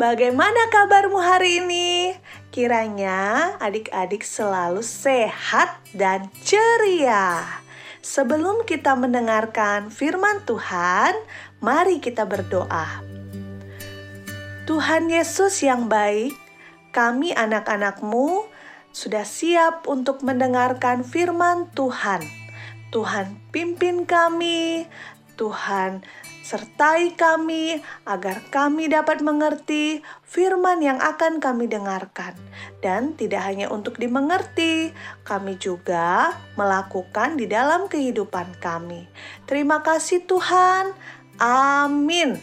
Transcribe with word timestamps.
Bagaimana 0.00 0.72
kabarmu 0.72 1.20
hari 1.20 1.60
ini? 1.60 2.16
Kiranya 2.48 3.52
adik-adik 3.60 4.24
selalu 4.24 4.80
sehat 4.80 5.76
dan 5.92 6.32
ceria. 6.40 7.44
Sebelum 8.00 8.64
kita 8.64 8.96
mendengarkan 8.96 9.92
firman 9.92 10.40
Tuhan, 10.48 11.12
mari 11.60 12.00
kita 12.00 12.24
berdoa. 12.24 13.04
Tuhan 14.64 15.12
Yesus 15.12 15.60
yang 15.60 15.92
baik, 15.92 16.32
kami 16.96 17.36
anak-anakmu 17.36 18.48
sudah 18.96 19.28
siap 19.28 19.84
untuk 19.84 20.24
mendengarkan 20.24 21.04
firman 21.04 21.68
Tuhan. 21.76 22.24
Tuhan 22.88 23.36
pimpin 23.52 24.08
kami, 24.08 24.88
Tuhan 25.36 26.00
sertai 26.50 27.14
kami 27.14 27.78
agar 28.02 28.42
kami 28.50 28.90
dapat 28.90 29.22
mengerti 29.22 30.02
firman 30.26 30.82
yang 30.82 30.98
akan 30.98 31.38
kami 31.38 31.70
dengarkan. 31.70 32.34
Dan 32.82 33.14
tidak 33.14 33.46
hanya 33.46 33.70
untuk 33.70 34.02
dimengerti, 34.02 34.90
kami 35.22 35.54
juga 35.62 36.34
melakukan 36.58 37.38
di 37.38 37.46
dalam 37.46 37.86
kehidupan 37.86 38.58
kami. 38.58 39.06
Terima 39.46 39.78
kasih 39.86 40.26
Tuhan. 40.26 40.90
Amin. 41.38 42.42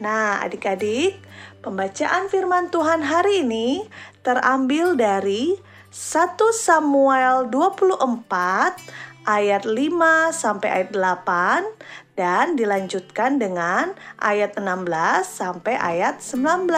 Nah, 0.00 0.40
adik-adik, 0.40 1.20
pembacaan 1.60 2.32
firman 2.32 2.72
Tuhan 2.72 3.04
hari 3.04 3.44
ini 3.44 3.84
terambil 4.24 4.96
dari 4.96 5.52
1 5.92 6.36
Samuel 6.52 7.48
24 7.52 9.15
ayat 9.26 9.66
5 9.66 10.30
sampai 10.30 10.68
ayat 10.70 10.94
8 10.94 12.16
dan 12.16 12.56
dilanjutkan 12.56 13.36
dengan 13.42 13.92
ayat 14.22 14.56
16 14.56 14.86
sampai 15.26 15.74
ayat 15.76 16.22
19. 16.22 16.70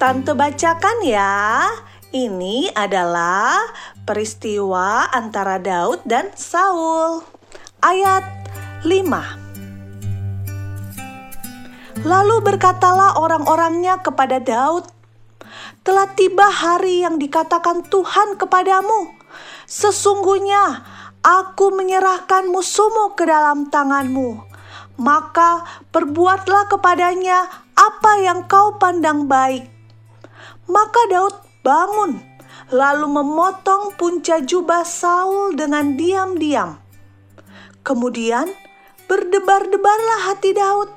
Tante 0.00 0.32
bacakan 0.32 0.96
ya. 1.04 1.68
Ini 2.08 2.72
adalah 2.72 3.60
peristiwa 4.08 5.12
antara 5.12 5.60
Daud 5.60 6.00
dan 6.08 6.32
Saul. 6.32 7.20
Ayat 7.84 8.24
5. 8.80 9.48
Lalu 12.06 12.36
berkatalah 12.46 13.18
orang-orangnya 13.18 13.98
kepada 14.00 14.38
Daud, 14.38 14.86
telah 15.88 16.04
tiba 16.12 16.44
hari 16.52 17.00
yang 17.00 17.16
dikatakan 17.16 17.80
Tuhan 17.88 18.36
kepadamu. 18.36 19.08
Sesungguhnya 19.64 20.84
aku 21.24 21.72
menyerahkan 21.72 22.44
musuhmu 22.52 23.16
ke 23.16 23.24
dalam 23.24 23.72
tanganmu. 23.72 24.44
Maka 25.00 25.64
perbuatlah 25.88 26.68
kepadanya 26.68 27.48
apa 27.72 28.12
yang 28.20 28.44
kau 28.44 28.76
pandang 28.76 29.24
baik. 29.32 29.64
Maka 30.68 31.00
Daud 31.08 31.32
bangun, 31.64 32.20
lalu 32.68 33.08
memotong 33.08 33.96
punca 33.96 34.44
jubah 34.44 34.84
Saul 34.84 35.56
dengan 35.56 35.96
diam-diam. 35.96 36.76
Kemudian 37.80 38.52
berdebar-debarlah 39.08 40.20
hati 40.28 40.52
Daud 40.52 40.92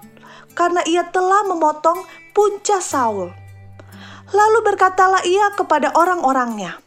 karena 0.51 0.83
ia 0.83 1.07
telah 1.07 1.47
memotong 1.47 2.03
punca 2.35 2.83
Saul. 2.83 3.40
Lalu 4.31 4.59
berkatalah 4.63 5.23
ia 5.27 5.51
kepada 5.55 5.91
orang-orangnya, 5.95 6.79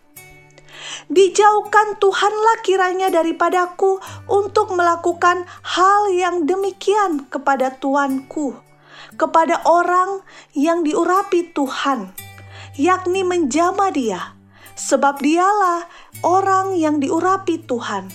Dijauhkan 1.09 2.01
Tuhanlah 2.01 2.65
kiranya 2.65 3.13
daripadaku 3.13 4.01
untuk 4.25 4.73
melakukan 4.73 5.45
hal 5.61 6.09
yang 6.13 6.49
demikian 6.49 7.29
kepada 7.29 7.77
tuanku, 7.77 8.57
kepada 9.21 9.61
orang 9.69 10.25
yang 10.57 10.81
diurapi 10.81 11.53
Tuhan, 11.53 12.09
yakni 12.81 13.21
menjama 13.21 13.93
dia, 13.93 14.33
sebab 14.77 15.21
dialah 15.21 15.85
orang 16.25 16.73
yang 16.81 17.01
diurapi 17.01 17.61
Tuhan. 17.69 18.09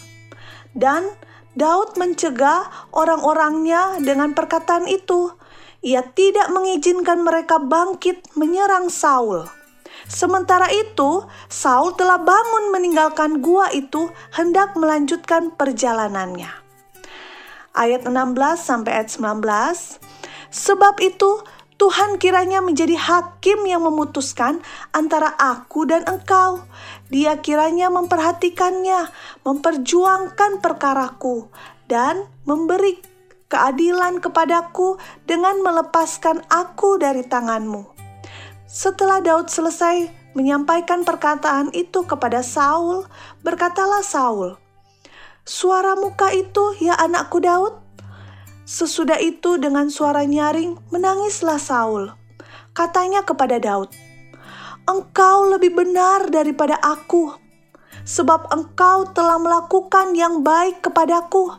Dan 0.74 1.06
Daud 1.54 1.98
mencegah 1.98 2.90
orang-orangnya 2.94 4.02
dengan 4.02 4.34
perkataan 4.34 4.90
itu, 4.90 5.34
ia 5.80 6.04
tidak 6.04 6.52
mengizinkan 6.52 7.24
mereka 7.24 7.60
bangkit 7.60 8.36
menyerang 8.36 8.92
Saul. 8.92 9.48
Sementara 10.10 10.72
itu, 10.72 11.28
Saul 11.52 11.94
telah 11.94 12.20
bangun 12.20 12.72
meninggalkan 12.72 13.44
gua 13.44 13.70
itu 13.72 14.10
hendak 14.34 14.74
melanjutkan 14.80 15.54
perjalanannya. 15.54 16.50
Ayat 17.76 18.04
16 18.08 18.60
sampai 18.60 18.92
ayat 19.00 19.10
19. 19.14 19.44
Sebab 20.50 20.98
itu, 21.04 21.46
Tuhan 21.80 22.20
kiranya 22.20 22.60
menjadi 22.60 23.00
hakim 23.00 23.64
yang 23.64 23.88
memutuskan 23.88 24.60
antara 24.92 25.32
aku 25.40 25.88
dan 25.88 26.04
engkau. 26.04 26.60
Dia 27.08 27.40
kiranya 27.40 27.88
memperhatikannya, 27.88 29.08
memperjuangkan 29.48 30.60
perkaraku, 30.60 31.48
dan 31.88 32.28
memberi 32.44 33.09
keadilan 33.50 34.22
kepadaku 34.22 35.02
dengan 35.26 35.60
melepaskan 35.66 36.46
aku 36.48 37.02
dari 37.02 37.26
tanganmu. 37.26 37.98
Setelah 38.70 39.20
Daud 39.26 39.50
selesai 39.50 40.14
menyampaikan 40.38 41.02
perkataan 41.02 41.74
itu 41.74 42.06
kepada 42.06 42.46
Saul, 42.46 43.10
berkatalah 43.42 44.06
Saul, 44.06 44.62
Suara 45.42 45.98
muka 45.98 46.30
itu 46.30 46.78
ya 46.78 46.94
anakku 46.94 47.42
Daud? 47.42 47.74
Sesudah 48.70 49.18
itu 49.18 49.58
dengan 49.58 49.90
suara 49.90 50.22
nyaring 50.22 50.78
menangislah 50.94 51.58
Saul. 51.58 52.14
Katanya 52.78 53.26
kepada 53.26 53.58
Daud, 53.58 53.90
Engkau 54.86 55.50
lebih 55.50 55.74
benar 55.74 56.30
daripada 56.30 56.78
aku, 56.78 57.34
sebab 58.06 58.54
engkau 58.54 59.10
telah 59.10 59.42
melakukan 59.42 60.14
yang 60.14 60.46
baik 60.46 60.86
kepadaku. 60.86 61.58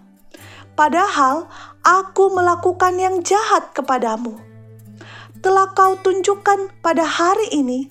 Padahal 0.78 1.50
aku 1.84 2.32
melakukan 2.32 2.96
yang 3.00 3.24
jahat 3.24 3.72
kepadamu. 3.72 4.36
Telah 5.40 5.72
kau 5.72 5.96
tunjukkan 5.96 6.84
pada 6.84 7.04
hari 7.04 7.48
ini 7.56 7.88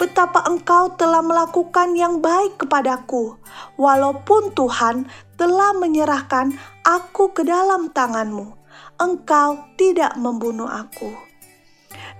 betapa 0.00 0.44
engkau 0.48 0.96
telah 0.96 1.20
melakukan 1.20 1.92
yang 1.92 2.24
baik 2.24 2.56
kepadaku, 2.60 3.36
walaupun 3.76 4.52
Tuhan 4.56 5.08
telah 5.36 5.76
menyerahkan 5.76 6.56
aku 6.84 7.36
ke 7.36 7.44
dalam 7.44 7.92
tanganmu. 7.92 8.56
Engkau 9.00 9.60
tidak 9.80 10.16
membunuh 10.20 10.68
aku. 10.68 11.08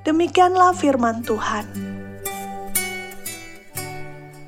Demikianlah 0.05 0.73
firman 0.73 1.21
Tuhan. 1.21 1.69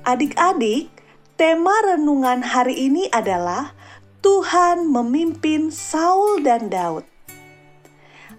Adik-adik, 0.03 0.89
tema 1.37 1.77
renungan 1.93 2.41
hari 2.41 2.89
ini 2.89 3.07
adalah 3.13 3.77
Tuhan 4.23 4.87
memimpin 4.87 5.75
Saul 5.75 6.47
dan 6.47 6.71
Daud. 6.71 7.03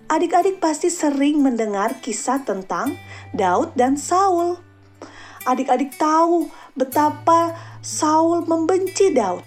Adik-adik 0.08 0.64
pasti 0.64 0.88
sering 0.88 1.44
mendengar 1.44 2.00
kisah 2.00 2.40
tentang 2.48 2.96
Daud 3.36 3.76
dan 3.76 4.00
Saul. 4.00 4.56
Adik-adik 5.44 6.00
tahu 6.00 6.48
betapa 6.80 7.52
Saul 7.84 8.48
membenci 8.48 9.12
Daud. 9.12 9.44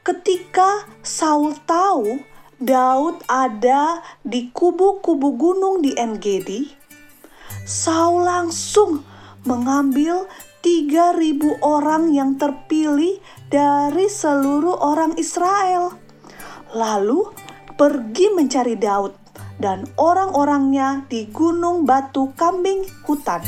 Ketika 0.00 0.88
Saul 1.04 1.60
tahu 1.68 2.24
Daud 2.56 3.20
ada 3.28 4.00
di 4.24 4.48
kubu-kubu 4.48 5.36
gunung 5.36 5.84
di 5.84 5.92
Engedi, 5.92 6.72
Saul 7.68 8.24
langsung 8.24 9.04
mengambil 9.44 10.24
3000 10.64 11.60
orang 11.60 12.16
yang 12.16 12.40
terpilih 12.40 13.20
dari 13.48 14.06
seluruh 14.12 14.76
orang 14.84 15.16
Israel. 15.16 15.96
Lalu 16.76 17.32
pergi 17.80 18.28
mencari 18.36 18.76
Daud 18.76 19.16
dan 19.56 19.88
orang-orangnya 19.96 21.08
di 21.08 21.26
gunung 21.32 21.88
batu 21.88 22.30
kambing 22.36 22.84
hutan. 23.08 23.40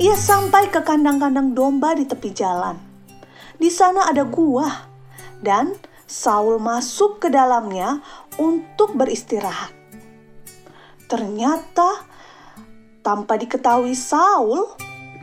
Ia 0.00 0.16
sampai 0.18 0.72
ke 0.74 0.82
kandang-kandang 0.82 1.54
domba 1.54 1.94
di 1.94 2.08
tepi 2.08 2.34
jalan. 2.34 2.74
Di 3.54 3.70
sana 3.70 4.10
ada 4.10 4.26
gua 4.26 4.66
dan 5.38 5.76
Saul 6.04 6.58
masuk 6.58 7.22
ke 7.22 7.28
dalamnya 7.30 8.02
untuk 8.40 8.98
beristirahat. 8.98 9.70
Ternyata 11.06 12.02
tanpa 13.04 13.38
diketahui 13.38 13.94
Saul, 13.94 14.66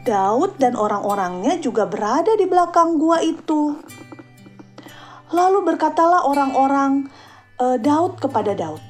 Daud 0.01 0.57
dan 0.57 0.73
orang-orangnya 0.73 1.61
juga 1.61 1.85
berada 1.85 2.33
di 2.33 2.49
belakang 2.49 2.97
gua 2.97 3.21
itu. 3.21 3.77
Lalu 5.29 5.61
berkatalah 5.61 6.25
orang-orang 6.25 7.05
e, 7.61 7.77
Daud 7.77 8.17
kepada 8.17 8.57
Daud, 8.57 8.81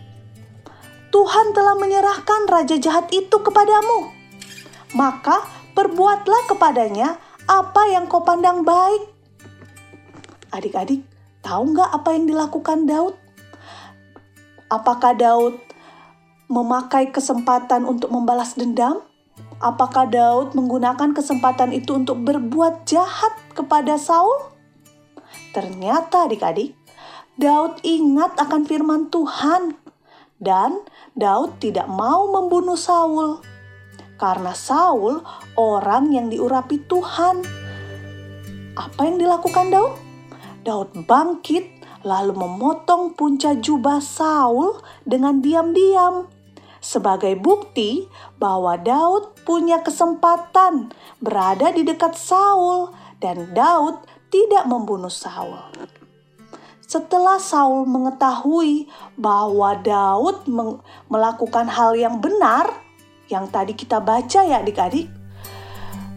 "Tuhan 1.11 1.51
telah 1.51 1.75
menyerahkan 1.75 2.47
raja 2.47 2.79
jahat 2.79 3.11
itu 3.11 3.43
kepadamu. 3.43 4.07
Maka 4.95 5.43
perbuatlah 5.75 6.47
kepadanya 6.47 7.19
apa 7.43 7.91
yang 7.91 8.07
kau 8.07 8.23
pandang 8.23 8.63
baik." 8.63 9.11
Adik-adik, 10.55 11.03
tahu 11.43 11.75
nggak 11.75 11.91
apa 11.91 12.09
yang 12.15 12.23
dilakukan 12.23 12.87
Daud? 12.87 13.19
Apakah 14.71 15.11
Daud 15.19 15.59
memakai 16.47 17.11
kesempatan 17.11 17.83
untuk 17.83 18.07
membalas 18.07 18.55
dendam? 18.55 19.10
Apakah 19.61 20.09
Daud 20.09 20.57
menggunakan 20.57 21.13
kesempatan 21.13 21.69
itu 21.69 21.93
untuk 21.93 22.25
berbuat 22.25 22.89
jahat 22.89 23.37
kepada 23.53 23.93
Saul? 24.01 24.49
Ternyata 25.53 26.25
adik-adik, 26.25 26.73
Daud 27.37 27.77
ingat 27.85 28.41
akan 28.41 28.65
firman 28.65 29.13
Tuhan 29.13 29.77
dan 30.41 30.81
Daud 31.13 31.61
tidak 31.61 31.85
mau 31.85 32.25
membunuh 32.33 32.73
Saul. 32.73 33.37
Karena 34.17 34.57
Saul 34.57 35.21
orang 35.53 36.09
yang 36.09 36.33
diurapi 36.33 36.81
Tuhan. 36.89 37.45
Apa 38.73 39.01
yang 39.05 39.21
dilakukan 39.21 39.69
Daud? 39.69 39.93
Daud 40.65 41.05
bangkit 41.05 41.85
lalu 42.01 42.33
memotong 42.33 43.13
punca 43.13 43.53
jubah 43.53 44.01
Saul 44.01 44.81
dengan 45.05 45.37
diam-diam 45.37 46.40
sebagai 46.81 47.37
bukti 47.37 48.09
bahwa 48.41 48.75
Daud 48.75 49.45
punya 49.45 49.85
kesempatan 49.85 50.89
berada 51.21 51.69
di 51.69 51.85
dekat 51.85 52.17
Saul 52.17 52.89
dan 53.21 53.53
Daud 53.53 54.01
tidak 54.33 54.65
membunuh 54.65 55.13
Saul. 55.13 55.61
Setelah 56.81 57.39
Saul 57.39 57.87
mengetahui 57.87 58.89
bahwa 59.15 59.79
Daud 59.79 60.43
melakukan 61.07 61.71
hal 61.71 61.95
yang 61.95 62.19
benar, 62.19 62.67
yang 63.31 63.47
tadi 63.47 63.71
kita 63.71 64.03
baca 64.03 64.43
ya 64.43 64.59
adik-adik, 64.59 65.07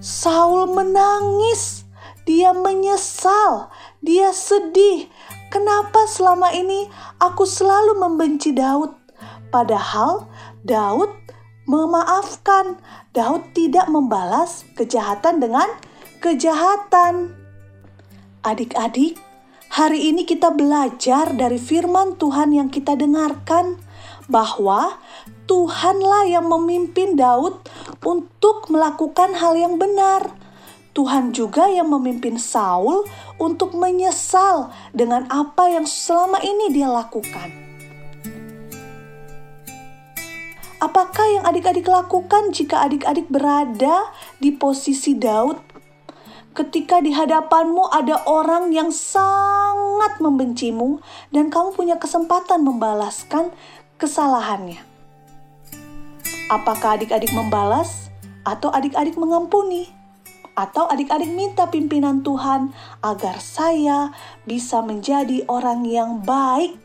Saul 0.03 0.75
menangis, 0.75 1.87
dia 2.27 2.51
menyesal, 2.51 3.71
dia 4.03 4.35
sedih. 4.35 5.07
Kenapa 5.55 6.11
selama 6.11 6.51
ini 6.51 6.91
aku 7.23 7.47
selalu 7.47 7.95
membenci 8.03 8.51
Daud? 8.51 8.91
Padahal 9.55 10.27
Daud 10.65 11.13
memaafkan. 11.69 12.81
Daud 13.13 13.53
tidak 13.53 13.85
membalas 13.93 14.65
kejahatan 14.73 15.37
dengan 15.37 15.69
kejahatan. 16.25 17.37
Adik-adik, 18.41 19.21
hari 19.69 20.09
ini 20.09 20.25
kita 20.25 20.57
belajar 20.57 21.37
dari 21.37 21.61
firman 21.61 22.17
Tuhan 22.17 22.57
yang 22.57 22.73
kita 22.73 22.97
dengarkan 22.97 23.77
bahwa 24.25 24.97
Tuhanlah 25.45 26.33
yang 26.33 26.49
memimpin 26.49 27.13
Daud 27.13 27.61
untuk 28.01 28.73
melakukan 28.73 29.37
hal 29.37 29.61
yang 29.61 29.77
benar. 29.77 30.33
Tuhan 30.97 31.37
juga 31.37 31.69
yang 31.69 31.93
memimpin 31.93 32.41
Saul 32.41 33.05
untuk 33.37 33.77
menyesal 33.77 34.73
dengan 34.97 35.29
apa 35.29 35.69
yang 35.69 35.85
selama 35.85 36.41
ini 36.41 36.73
dia 36.73 36.89
lakukan. 36.89 37.74
Apakah 40.85 41.25
yang 41.33 41.45
adik-adik 41.49 41.89
lakukan 41.89 42.53
jika 42.53 42.85
adik-adik 42.85 43.33
berada 43.33 44.13
di 44.37 44.53
posisi 44.53 45.17
Daud? 45.17 45.57
Ketika 46.53 47.01
di 47.01 47.09
hadapanmu 47.09 47.89
ada 47.89 48.21
orang 48.29 48.69
yang 48.69 48.93
sangat 48.93 50.21
membencimu 50.21 51.01
dan 51.33 51.49
kamu 51.49 51.73
punya 51.73 51.97
kesempatan 51.97 52.69
membalaskan 52.69 53.49
kesalahannya. 53.97 54.85
Apakah 56.53 57.01
adik-adik 57.01 57.33
membalas 57.33 58.13
atau 58.45 58.69
adik-adik 58.69 59.17
mengampuni? 59.17 59.89
Atau 60.53 60.85
adik-adik 60.85 61.33
minta 61.33 61.65
pimpinan 61.73 62.21
Tuhan 62.21 62.77
agar 63.01 63.41
saya 63.41 64.13
bisa 64.45 64.85
menjadi 64.85 65.49
orang 65.49 65.89
yang 65.89 66.21
baik 66.21 66.84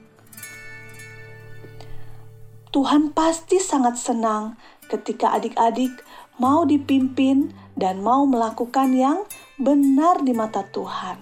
Tuhan 2.69 3.17
pasti 3.17 3.57
sangat 3.57 3.97
senang 3.97 4.53
ketika 4.93 5.33
adik-adik 5.33 5.89
mau 6.37 6.69
dipimpin 6.69 7.49
dan 7.73 8.05
mau 8.05 8.29
melakukan 8.29 8.93
yang 8.93 9.25
benar 9.57 10.21
di 10.21 10.37
mata 10.37 10.61
Tuhan. 10.69 11.17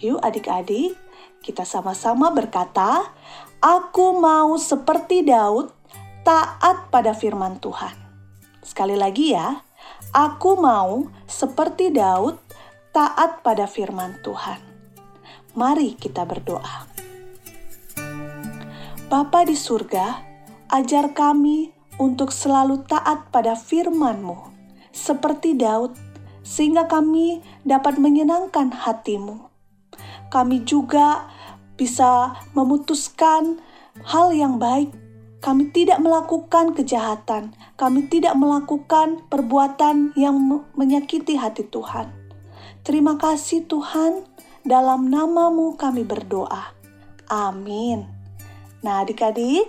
Yuk 0.00 0.24
adik-adik, 0.24 0.96
kita 1.44 1.68
sama-sama 1.68 2.32
berkata, 2.32 3.12
Aku 3.60 4.16
mau 4.16 4.56
seperti 4.56 5.28
Daud, 5.28 5.68
taat 6.24 6.88
pada 6.88 7.12
firman 7.12 7.60
Tuhan. 7.60 7.92
Sekali 8.64 8.96
lagi 8.96 9.36
ya, 9.36 9.60
aku 10.16 10.56
mau 10.56 11.12
seperti 11.28 11.92
Daud, 11.92 12.40
taat 12.96 13.44
pada 13.44 13.68
firman 13.68 14.24
Tuhan. 14.24 14.60
Mari 15.52 16.00
kita 16.00 16.24
berdoa. 16.24 17.03
Bapa 19.14 19.46
di 19.46 19.54
surga, 19.54 20.26
ajar 20.74 21.14
kami 21.14 21.70
untuk 22.02 22.34
selalu 22.34 22.82
taat 22.82 23.30
pada 23.30 23.54
firman-Mu, 23.54 24.50
seperti 24.90 25.54
Daud, 25.54 25.94
sehingga 26.42 26.90
kami 26.90 27.38
dapat 27.62 28.02
menyenangkan 28.02 28.74
hatimu. 28.74 29.46
Kami 30.34 30.66
juga 30.66 31.30
bisa 31.78 32.42
memutuskan 32.58 33.62
hal 34.02 34.34
yang 34.34 34.58
baik. 34.58 34.90
Kami 35.38 35.70
tidak 35.70 36.02
melakukan 36.02 36.74
kejahatan, 36.74 37.54
kami 37.78 38.10
tidak 38.10 38.34
melakukan 38.34 39.22
perbuatan 39.30 40.10
yang 40.18 40.34
menyakiti 40.74 41.38
hati 41.38 41.62
Tuhan. 41.70 42.10
Terima 42.82 43.14
kasih 43.14 43.62
Tuhan, 43.70 44.26
dalam 44.66 45.06
namamu 45.06 45.78
kami 45.78 46.02
berdoa. 46.02 46.74
Amin. 47.30 48.13
Nah, 48.84 49.00
adik-adik, 49.00 49.64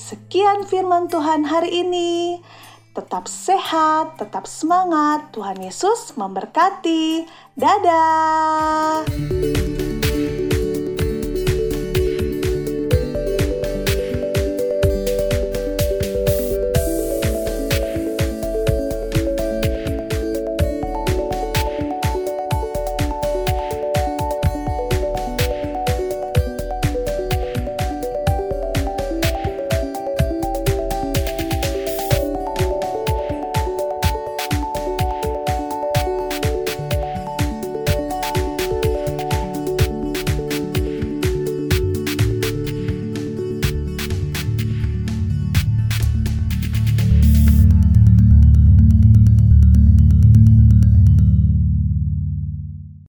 sekian 0.00 0.64
firman 0.64 1.12
Tuhan 1.12 1.44
hari 1.44 1.84
ini. 1.84 2.40
Tetap 2.96 3.28
sehat, 3.28 4.16
tetap 4.16 4.48
semangat. 4.48 5.28
Tuhan 5.36 5.60
Yesus 5.60 6.16
memberkati. 6.16 7.28
Dadah. 7.52 9.04